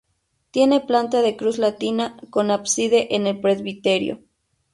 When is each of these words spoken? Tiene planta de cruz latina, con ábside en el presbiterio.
Tiene 0.49 0.79
planta 0.79 1.21
de 1.21 1.37
cruz 1.37 1.59
latina, 1.59 2.17
con 2.31 2.49
ábside 2.49 3.09
en 3.15 3.27
el 3.27 3.39
presbiterio. 3.39 4.19